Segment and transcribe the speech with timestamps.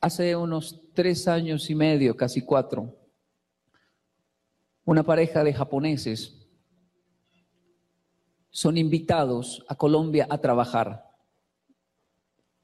[0.00, 2.96] Hace unos tres años y medio, casi cuatro,
[4.84, 6.48] una pareja de japoneses
[8.48, 11.04] son invitados a Colombia a trabajar.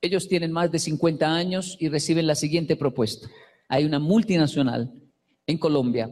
[0.00, 3.28] Ellos tienen más de 50 años y reciben la siguiente propuesta.
[3.68, 4.92] Hay una multinacional
[5.46, 6.10] en Colombia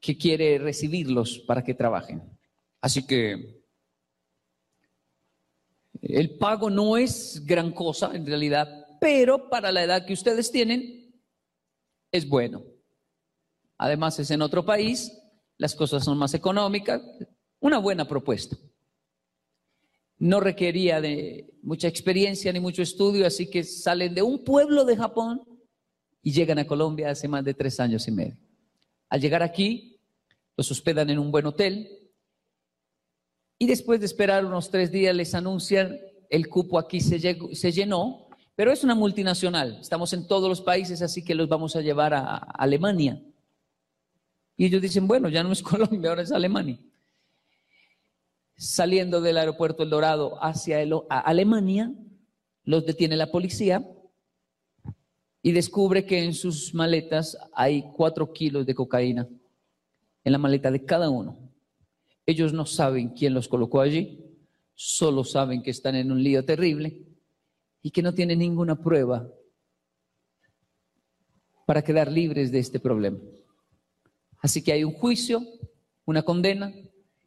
[0.00, 2.22] que quiere recibirlos para que trabajen.
[2.80, 3.62] Así que
[6.00, 11.12] el pago no es gran cosa en realidad, pero para la edad que ustedes tienen
[12.12, 12.62] es bueno.
[13.76, 15.10] Además es en otro país,
[15.58, 17.02] las cosas son más económicas,
[17.58, 18.56] una buena propuesta.
[20.18, 24.96] No requería de mucha experiencia ni mucho estudio, así que salen de un pueblo de
[24.96, 25.42] Japón
[26.22, 28.38] y llegan a Colombia hace más de tres años y medio.
[29.08, 30.00] Al llegar aquí,
[30.56, 31.88] los hospedan en un buen hotel
[33.58, 35.98] y después de esperar unos tres días les anuncian
[36.30, 37.18] el cupo aquí se,
[37.52, 41.74] se llenó pero es una multinacional, estamos en todos los países, así que los vamos
[41.74, 43.22] a llevar a, Alemania.
[44.56, 46.78] Y ellos dicen, bueno, ya no es Colombia, ahora es Alemania.
[48.54, 51.92] Saliendo del aeropuerto El Dorado hacia Alemania,
[52.64, 53.84] los detiene la policía
[55.42, 59.28] y descubre que en sus maletas hay cuatro kilos de cocaína,
[60.24, 61.38] en la maleta de cada uno.
[62.26, 64.20] Ellos no saben quién los colocó allí,
[64.74, 67.11] solo saben que están en un lío terrible
[67.82, 69.28] y que no tiene ninguna prueba
[71.66, 73.18] para quedar libres de este problema.
[74.38, 75.42] Así que hay un juicio,
[76.04, 76.72] una condena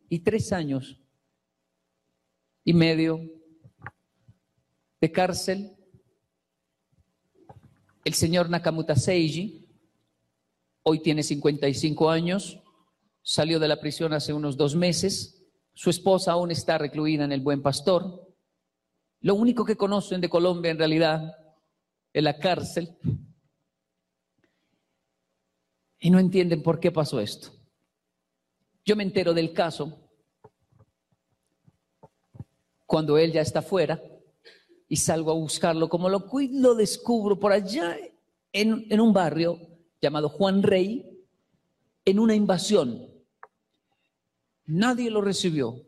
[0.10, 1.02] y tres años
[2.64, 3.20] y medio
[5.02, 5.72] de cárcel.
[8.04, 9.66] El señor Nakamuta Seiji
[10.84, 12.60] hoy tiene 55 años,
[13.24, 15.44] salió de la prisión hace unos dos meses,
[15.74, 18.25] su esposa aún está recluida en el Buen Pastor.
[19.25, 21.36] Lo único que conocen de Colombia en realidad
[22.13, 22.96] es la cárcel.
[25.97, 27.50] Y no entienden por qué pasó esto.
[28.86, 29.97] Yo me entero del caso
[32.86, 34.00] cuando él ya está fuera
[34.88, 35.90] y salgo a buscarlo.
[35.90, 37.97] Como lo, lo descubro por allá
[38.53, 39.59] en, en un barrio
[40.00, 41.03] llamado Juan Rey,
[42.06, 43.09] en una invasión.
[44.66, 45.84] Nadie lo recibió.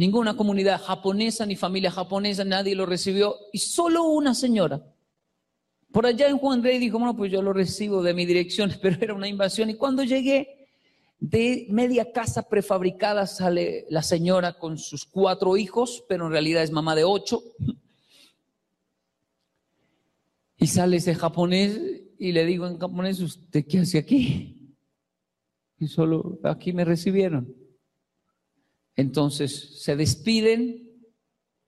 [0.00, 3.36] Ninguna comunidad japonesa ni familia japonesa, nadie lo recibió.
[3.52, 4.82] Y solo una señora.
[5.92, 8.96] Por allá en Juan Rey dijo, bueno, pues yo lo recibo de mi dirección, pero
[8.98, 9.68] era una invasión.
[9.68, 10.68] Y cuando llegué
[11.18, 16.70] de media casa prefabricada, sale la señora con sus cuatro hijos, pero en realidad es
[16.70, 17.42] mamá de ocho.
[20.56, 21.78] Y sale ese japonés
[22.18, 24.74] y le digo en japonés, ¿usted qué hace aquí?
[25.78, 27.59] Y solo aquí me recibieron.
[29.00, 31.08] Entonces se despiden,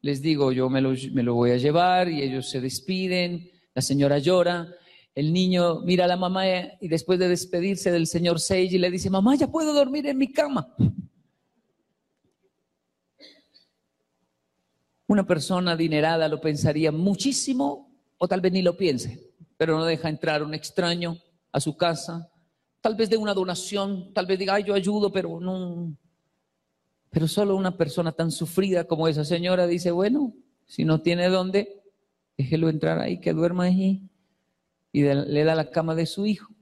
[0.03, 4.69] les digo, yo me lo, voy a llevar y ellos se despiden, la señora llora,
[5.15, 6.45] el niño mira a la mamá
[6.79, 10.31] y después de despedirse del señor Seiji le dice, mamá, ya puedo dormir en mi
[10.31, 10.77] cama.
[15.07, 20.11] Una persona adinerada lo pensaría muchísimo o tal vez ni lo piense, pero no deja
[20.11, 21.17] entrar un extraño
[21.51, 22.31] a su casa,
[22.83, 25.97] tal vez de una donación, tal vez diga, ay, yo ayudo, pero no,
[27.13, 30.33] Pero solo una persona tan sufrida como esa señora dice, bueno,
[30.67, 31.83] si no tiene dónde,
[32.39, 34.09] déjelo entrar ahí, que duerma ahí.
[34.93, 36.55] Y le da la cama de su hijo.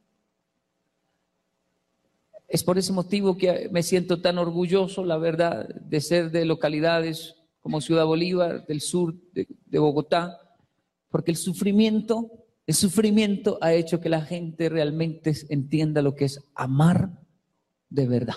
[2.49, 7.37] Es por ese motivo que me siento tan orgulloso, la verdad, de ser de localidades
[7.61, 10.37] como Ciudad Bolívar, del sur de, de Bogotá,
[11.11, 12.29] porque el sufrimiento,
[12.67, 17.11] el sufrimiento ha hecho que la gente realmente entienda lo que es amar
[17.88, 18.35] de verdad.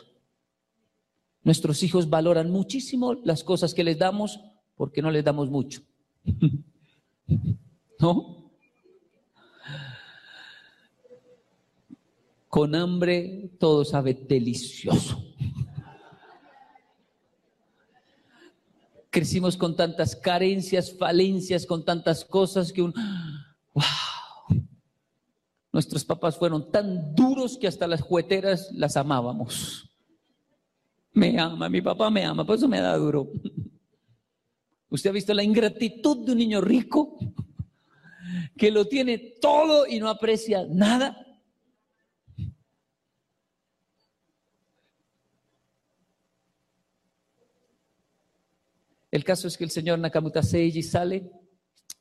[1.43, 4.39] Nuestros hijos valoran muchísimo las cosas que les damos
[4.75, 5.81] porque no les damos mucho.
[7.99, 8.43] ¿No?
[12.47, 15.23] Con hambre todo sabe delicioso.
[19.09, 22.93] Crecimos con tantas carencias, falencias, con tantas cosas que un...
[23.73, 23.83] ¡Wow!
[25.71, 29.92] Nuestros papás fueron tan duros que hasta las jugueteras las amábamos.
[31.13, 33.31] Me ama, mi papá me ama, por eso me da duro.
[34.89, 37.17] ¿Usted ha visto la ingratitud de un niño rico
[38.57, 41.17] que lo tiene todo y no aprecia nada?
[49.11, 51.31] El caso es que el señor Nakamuta Seiji sale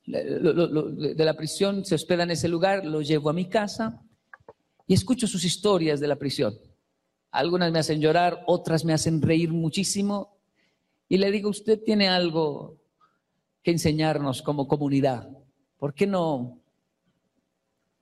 [0.07, 4.03] de la prisión, se hospeda en ese lugar, lo llevo a mi casa
[4.87, 6.59] y escucho sus historias de la prisión.
[7.33, 10.37] Algunas me hacen llorar, otras me hacen reír muchísimo
[11.09, 12.79] y le digo, usted tiene algo
[13.63, 15.29] que enseñarnos como comunidad.
[15.79, 16.61] ¿Por qué no?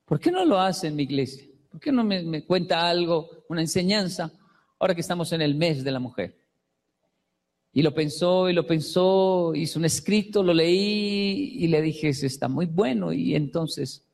[0.04, 1.44] ¿Por qué no lo hace en mi iglesia?
[1.70, 4.32] ¿Por qué no me, cuenta algo, una enseñanza,
[4.80, 6.36] ahora que estamos en el mes de la mujer?
[7.72, 12.26] Y lo pensó y lo pensó, hizo un escrito, lo leí y le dije, "Ese
[12.26, 13.12] está muy bueno.
[13.12, 14.04] Y entonces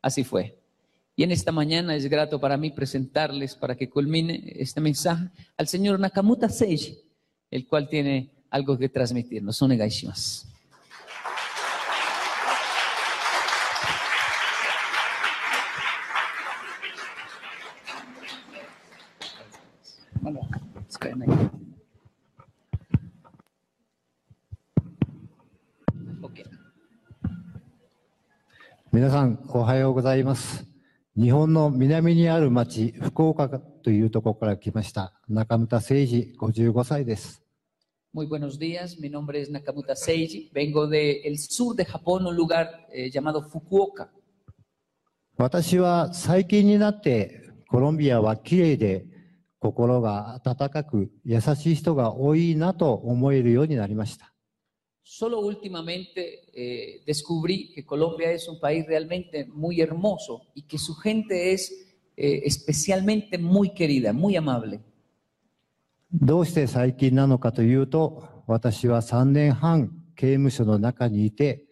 [0.00, 0.58] así fue.
[1.15, 5.67] Y en esta mañana es grato para mí presentarles, para que culmine este mensaje, al
[5.67, 6.97] señor Nakamuta Seiji,
[7.51, 9.61] el cual tiene algo que transmitirnos.
[9.61, 10.47] Onegaishimasu.
[20.21, 20.41] Bueno,
[20.89, 21.29] 使えない。
[26.21, 26.45] OK
[28.91, 30.65] 皆さん、おはようございます。
[31.16, 37.40] 日本の南にある町、福岡というところから来ました、中村誠二、55歳です。
[38.12, 43.12] Muy buenos días, mi nombre es Nakamuta Seiji, vengo del sur de Japón, un lugar eh,
[43.12, 44.08] llamado Fukuoka.
[45.36, 49.06] 私は最近になって、コロンビアは綺麗で、
[49.60, 54.33] 心が温かく、優しい人が多いなと思えるようになりました。
[55.03, 61.51] Solo últimamente eh, descubrí que Colombia es un país realmente muy hermoso y que su gente
[61.51, 61.71] es
[62.15, 64.81] eh, especialmente muy querida, muy amable.
[66.11, 71.65] どうして最近なのかというと、私は3年半刑務所の中にいて、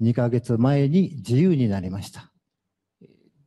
[0.00, 2.30] 2ヶ月前に自由になりました。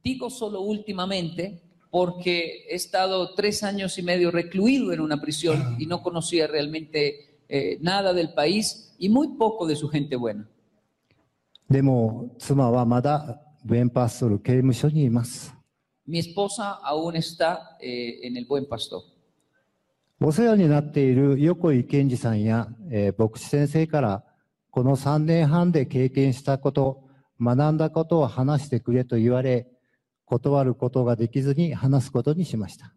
[0.04, 1.62] Digo solo últimamente
[1.92, 7.25] porque he estado tres años y medio recluido en una prisión y no conocía realmente
[7.49, 10.49] eh, nada del país y muy poco de su gente buena.
[11.69, 15.53] でも、妻はまだベンパストル刑務所にいます。
[16.07, 19.01] Mi esposa aún está eh, en el Buen Pastor.
[20.21, 24.25] お世話になっている横井健二さんや、えー牧師先生から、
[24.71, 27.03] この3年半で経験したこと、
[27.41, 29.67] 学んだことを話してくれと言われ、
[30.25, 32.96] 断ることができずに話すことにしました。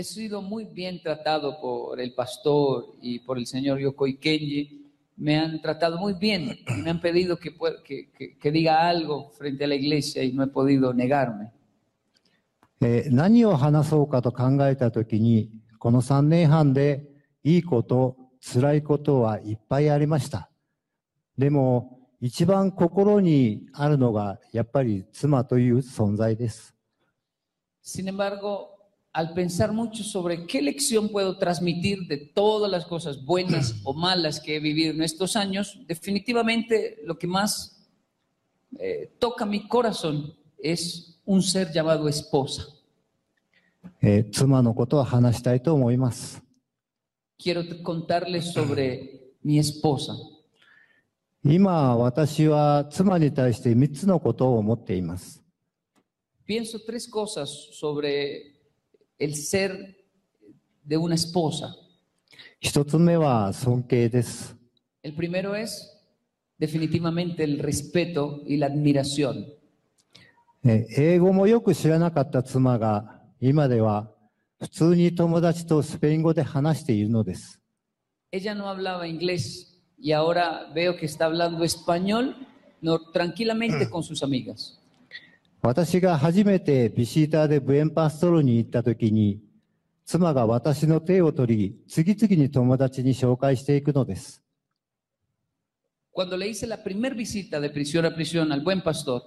[0.00, 4.82] He sido muy bien tratado por el pastor y por el señor Yokoi Kenji.
[5.16, 8.86] Me han tratado muy bien y me han pedido que, pue- que- que- que diga
[8.86, 11.50] algo frente a la iglesia y no he podido negarme.
[12.82, 17.02] えー何を話そうかと考えたときに、この3年半で
[17.42, 20.50] いいこと、辛いことはいっぱいありました。
[21.38, 26.74] でも、一番心にあるのが、やっぱり妻という存在です。
[27.82, 28.66] Sin embargo,
[29.12, 34.40] al pensar mucho sobre qué lección puedo transmitir de todas las cosas buenas o malas
[34.40, 37.86] que he vivido en estos años, definitivamente lo que más
[38.78, 42.66] eh, toca mi corazón es un ser llamado esposa.
[44.02, 46.42] えー妻のことを話したいと思います。
[47.38, 50.14] Quiero t- contarles sobre mi esposa.
[51.44, 55.42] 今、私は妻に対して3つのことを思っています。
[56.46, 58.49] Pienso tres cosas sobre
[59.20, 59.96] el ser
[60.84, 61.74] de una esposa.
[62.60, 64.56] 一つ目は尊敬です。
[65.02, 65.92] El primero es
[66.58, 69.46] definitivamente el respeto y la admiración.
[70.64, 74.10] えー英語もよく知らなかった妻が、今では
[74.58, 77.60] 普通に友達とスペイン語で話しているのです。
[78.32, 82.34] Ella no hablaba inglés y ahora veo que está hablando español
[82.82, 84.79] no, tranquilamente con sus amigas.
[85.61, 89.39] 私が初めてビシーターでブエンパストロに行った時に、
[90.05, 94.41] 妻が私の手を取り、次々に友達に紹介していくのです。
[96.13, 99.21] Cuando le hice la primera visita de prisión a prisión al buen pastor,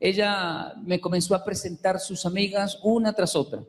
[0.00, 3.62] ella me comenzó a presentar sus amigas una tras otra.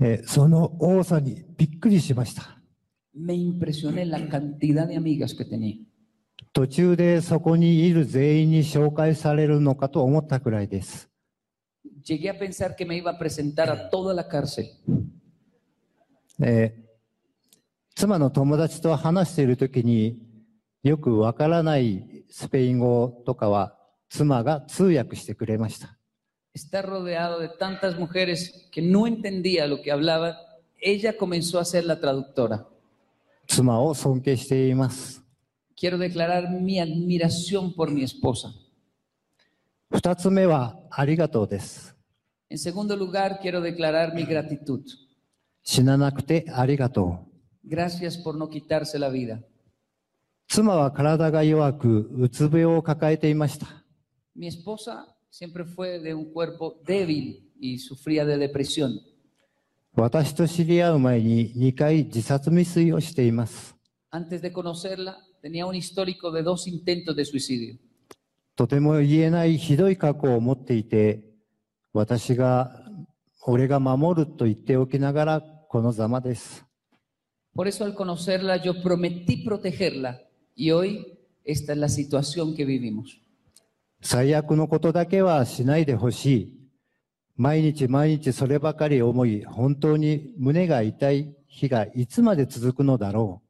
[0.00, 2.58] えーその多さにびっくりしました。
[3.14, 5.76] Me impresioné la cantidad de amigas que tenía.
[6.52, 11.08] 途中でそこにいる全員に紹介されるのかと思ったくらいです。
[17.94, 20.18] 妻の友達と話しているときに
[20.84, 23.76] よくわからないスペイン語とかは
[24.08, 25.96] 妻が通訳してくれました。
[33.46, 35.27] 妻を尊敬しています。
[35.78, 38.52] Quiero declarar mi admiración por mi esposa.
[39.90, 41.94] 二つ目はありがとうです。
[42.50, 44.82] En segundo lugar, quiero declarar mi gratitud.
[45.62, 47.20] 死ななくてありがと
[47.64, 47.68] う。
[47.68, 49.38] Gracias por no quitarse la vida.
[50.48, 53.68] 妻は体が弱く、うつ病を抱えていました。
[54.34, 58.98] Mi esposa siempre fue de un cuerpo débil y sufría de depresión.
[59.94, 63.77] 私と知り合う前に2回自殺未遂をしています。
[64.11, 67.79] Antes de conocerla, tenía un histórico de dos intentos de suicidio.
[68.55, 71.23] とても言えないひどい過去を持っていて、
[71.91, 72.71] 私が、
[73.45, 76.63] 俺が守ると言っておきながら、このざまです。
[77.55, 80.19] Por eso al conocerla yo prometí protegerla
[80.55, 83.19] y hoy esta es la situación que vivimos.
[84.01, 86.63] 最悪のことだけはしないでほしい。
[87.35, 93.41] 毎日毎日そればかり思い、本当に胸が痛い日がいつまで続くのだろ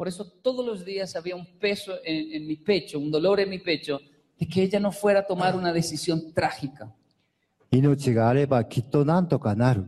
[0.00, 3.50] Por eso todos los días había un peso en, en mi pecho, un dolor en
[3.50, 4.00] mi pecho,
[4.38, 6.84] de que ella no fuera a tomar una decisión trágica.
[6.84, 7.76] う。
[7.76, 9.86] 命があればきっとなんとかなる。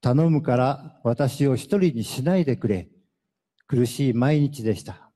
[0.00, 2.88] 頼むから私を一人にしないでくれ。
[3.66, 5.10] 苦しい毎日でした。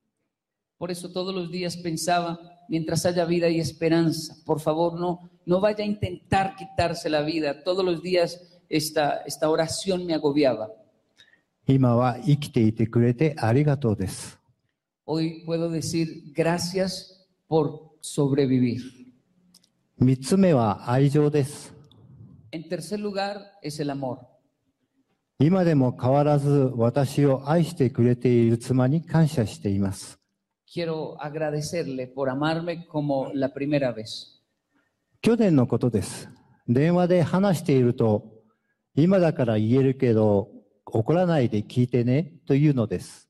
[0.78, 5.60] Por eso todos los días pensaba, mientras haya vida y esperanza, por favor no, no
[5.60, 7.64] vaya a intentar quitarse la vida.
[7.64, 10.68] Todos los días esta, esta oración me agobiaba.
[11.67, 14.39] 今は生きていてくれてありがとうです。
[15.05, 18.81] Hoy puedo decir gracias por sobrevivir.
[19.99, 21.73] 三つ目は愛情です。
[22.51, 24.17] En tercer lugar es el amor.
[25.39, 30.19] 今でも変わらず私を愛してくれている妻に感謝しています。
[30.73, 34.39] Quiero agradecerle por amarme como la primera vez.
[35.21, 36.29] 去年のことです。
[36.67, 38.23] 電話で話していると、
[38.95, 43.28] 今だから言えるけど、怒らないで聞いてねというのです。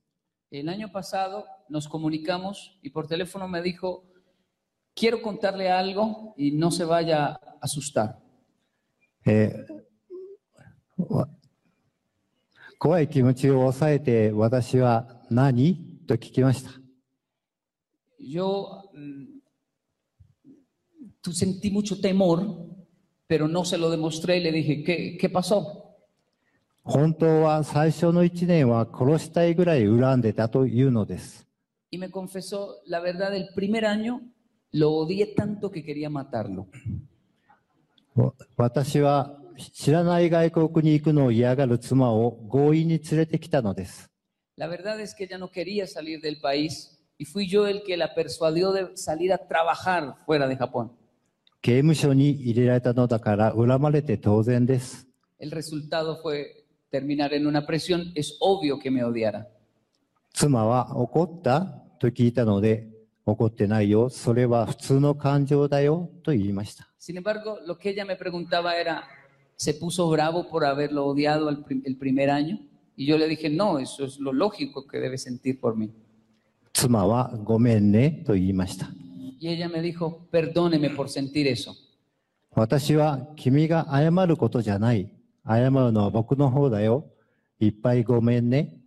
[0.50, 4.04] El año pasado nos comunicamos y por teléfono me dijo,
[4.94, 8.18] quiero contarle algo y no se vaya a asustar.
[9.26, 9.86] えー
[10.98, 11.28] わ
[12.78, 16.70] 怖い気持ちを抑えて私は何と聞きました。
[18.18, 19.40] Yo mm,
[21.22, 22.66] tú sentí mucho temor,
[23.26, 25.79] pero no se lo demostré y le dije, ¿qué, qué pasó?
[26.82, 31.46] 本当は最初の一年は殺したいぐらい恨んでたというのです。
[31.92, 34.20] Y me confesó, la verdad, el primer año
[34.72, 36.66] lo odié tanto que quería matarlo.
[38.14, 39.36] わ私は
[39.72, 44.10] 知らない外国に行くのを嫌がる妻を強引に連れてきたのです。
[44.56, 47.96] La verdad es que ella no quería salir del país y fui yo el que
[47.96, 50.90] la persuadió de salir a trabajar fuera de Japón.
[51.62, 55.06] 刑務所に入れられたのだから恨まれて当然です。
[55.38, 56.59] El resultado fue
[56.90, 58.12] terminar en una presión.
[58.14, 59.46] Es obvio que me odiara.
[60.32, 61.62] 妻は怒った
[61.98, 62.88] と聞いたので、
[63.24, 64.08] 怒ってないよ。
[64.10, 66.88] それは普通の感情だよと言いました。
[67.00, 69.04] Sin embargo, lo que ella me preguntaba era,
[69.56, 72.58] ¿se puso bravo por haberlo odiado el, prim- el primer año?
[72.96, 75.90] Y yo le dije, no, eso es lo lógico que debe sentir por mí.
[76.72, 78.88] 妻はごめんねと言いました。
[79.40, 81.72] Y ella me dijo, perdóneme por sentir eso.
[82.54, 85.10] 私は君が謝ることじゃない。
[85.47, 87.05] 謝るのは僕の方だよ。
[87.59, 88.77] いっぱいごめんね。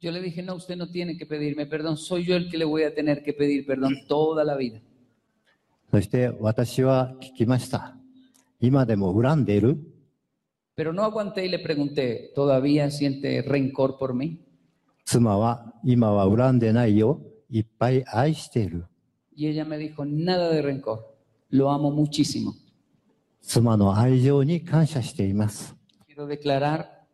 [0.00, 2.66] Yo le dije, no, usted no tiene que pedirme perdón, soy yo el que le
[2.66, 4.80] voy a tener que pedir perdón toda la vida.
[5.90, 7.96] そして私は聞きました。
[8.60, 9.78] 今でも恨んでいる
[10.76, 14.38] Pero no aguanté y le pregunté, ¿todavía siente rencor por mí?
[15.06, 17.20] 妻は今は恨んでないよ。
[17.48, 18.84] いっぱい愛している。
[19.34, 21.00] Y ella me dijo, nada de rencor,
[21.50, 22.52] lo amo muchísimo.
[23.40, 25.75] 妻の愛情に感謝しています。
[26.16, 27.06] Quiero declarar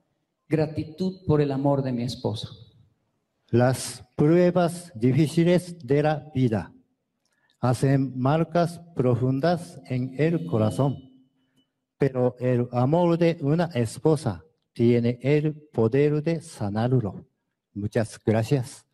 [0.49, 2.51] gratitud por el amor de mi esposa.
[3.49, 6.73] Las pruebas difíciles de la vida
[7.59, 10.95] hacen marcas profundas en el corazón,
[11.99, 17.27] pero el amor de una esposa tiene el poder de sanarlo.
[17.75, 18.87] Muchas gracias.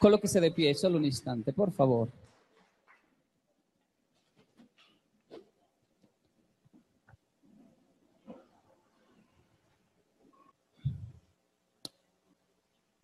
[0.00, 2.08] Colóquese de pie, solo un instante, por favor.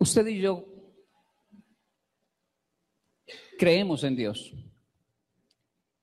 [0.09, 0.65] Usted y yo
[3.59, 4.51] creemos en Dios.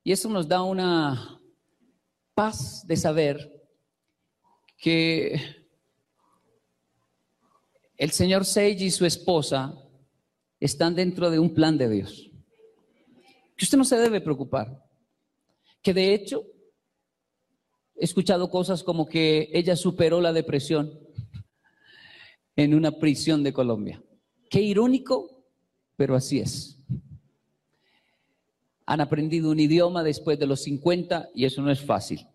[0.04, 1.40] Y eso nos da una
[2.32, 3.68] paz de saber
[4.78, 5.40] que
[7.96, 9.74] el señor Seiji y su esposa
[10.60, 12.30] están dentro de un plan de Dios.
[13.56, 14.88] Que usted no se debe preocupar.
[15.82, 16.44] Que de hecho,
[17.96, 21.05] he escuchado cosas como que ella superó la depresión
[22.56, 24.02] en una prisión de Colombia.
[24.48, 25.44] Qué irónico,
[25.94, 26.78] pero así es.
[28.86, 32.26] Han aprendido un idioma después de los 50 y eso no es fácil.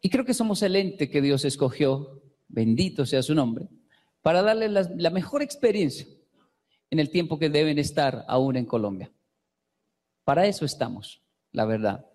[0.00, 3.68] Y creo que somos el ente que Dios escogió, bendito sea su nombre,
[4.22, 6.06] para darle la, la mejor experiencia
[6.90, 9.12] en el tiempo que deben estar aún en Colombia.
[10.24, 11.20] Para eso estamos,
[11.52, 12.06] la verdad.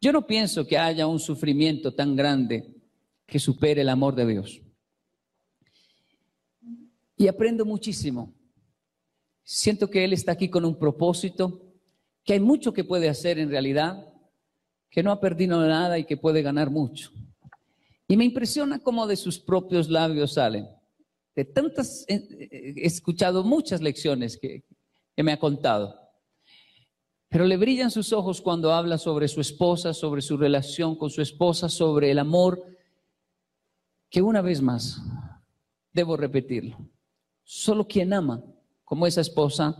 [0.00, 2.75] Yo no pienso que haya un sufrimiento tan grande
[3.26, 4.62] que supere el amor de Dios.
[7.16, 8.34] Y aprendo muchísimo.
[9.42, 11.62] Siento que Él está aquí con un propósito,
[12.24, 14.12] que hay mucho que puede hacer en realidad,
[14.90, 17.10] que no ha perdido nada y que puede ganar mucho.
[18.08, 20.68] Y me impresiona cómo de sus propios labios salen.
[21.34, 24.64] De tantas, he escuchado muchas lecciones que,
[25.14, 25.98] que me ha contado.
[27.28, 31.20] Pero le brillan sus ojos cuando habla sobre su esposa, sobre su relación con su
[31.20, 32.62] esposa, sobre el amor
[34.10, 35.02] que una vez más,
[35.92, 36.78] debo repetirlo,
[37.42, 38.42] solo quien ama
[38.84, 39.76] como esa esposa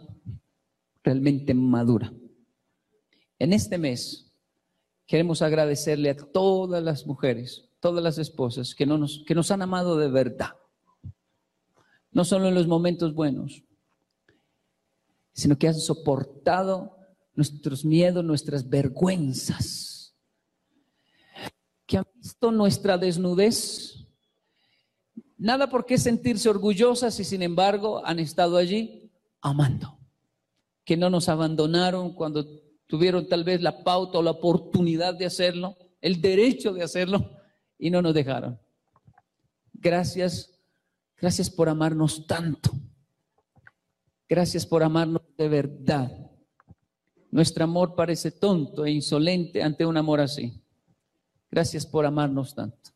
[1.03, 2.13] realmente madura.
[3.39, 4.33] En este mes
[5.07, 9.97] queremos agradecerle a todas las mujeres, todas las esposas que, no nos, nos han amado
[9.97, 10.57] de verdad.
[12.11, 13.63] No solo en los momentos buenos,
[15.33, 16.97] sino que han soportado
[17.35, 20.17] nuestros miedos, nuestras vergüenzas,
[21.85, 23.96] que han visto nuestra desnudez
[25.39, 29.99] Nada por qué sentirse orgullosas y sin embargo han estado allí amando.
[30.85, 32.47] Que no nos abandonaron cuando
[32.87, 37.31] tuvieron tal vez la pauta o la oportunidad de hacerlo, el derecho de hacerlo
[37.79, 38.59] y no nos dejaron.
[39.73, 40.59] Gracias,
[41.19, 42.71] gracias por amarnos tanto.
[44.29, 46.31] Gracias por amarnos de verdad.
[47.31, 50.63] Nuestro amor parece tonto e insolente ante un amor así.
[51.51, 52.96] Gracias por amarnos tanto.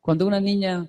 [0.00, 0.88] Cuando una niña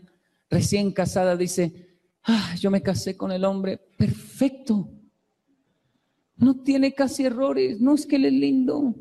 [0.50, 4.90] recién casada dice, ah, yo me casé con el hombre perfecto,
[6.38, 8.96] no tiene casi errores, no es que él es lindo,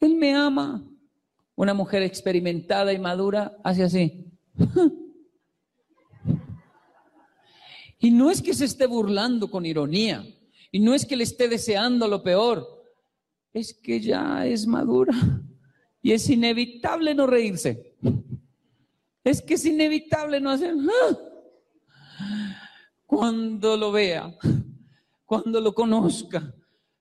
[0.00, 0.84] él me ama.
[1.56, 4.26] Una mujer experimentada y madura hace así.
[8.00, 10.26] Y no es que se esté burlando con ironía,
[10.70, 12.66] y no es que le esté deseando lo peor,
[13.54, 15.14] es que ya es madura
[16.02, 17.94] y es inevitable no reírse.
[19.24, 20.74] Es que es inevitable no hacer
[23.06, 24.36] Cuando lo vea,
[25.24, 26.54] cuando lo conozca,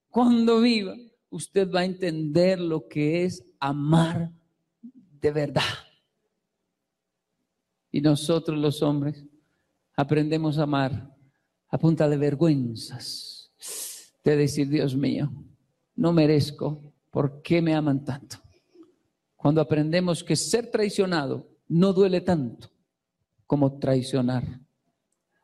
[0.09, 0.95] cuando viva,
[1.29, 4.31] usted va a entender lo que es amar
[4.81, 5.61] de verdad.
[7.91, 9.25] Y nosotros los hombres
[9.95, 11.13] aprendemos a amar
[11.67, 13.51] a punta de vergüenzas,
[14.23, 15.31] de decir, Dios mío,
[15.95, 16.81] no merezco,
[17.11, 18.37] ¿por qué me aman tanto?
[19.35, 22.69] Cuando aprendemos que ser traicionado no duele tanto
[23.47, 24.43] como traicionar,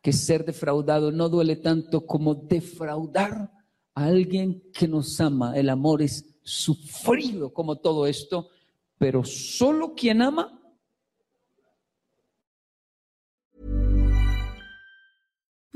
[0.01, 3.51] que ser defraudado no duele tanto como defraudar
[3.93, 5.57] a alguien que nos ama.
[5.57, 8.49] El amor es sufrido como todo esto,
[8.97, 10.58] pero solo quien ama